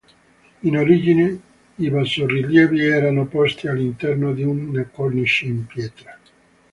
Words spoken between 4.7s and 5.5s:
cornice